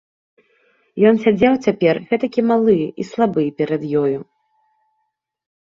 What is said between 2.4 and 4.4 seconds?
малы і слабы перад ёю.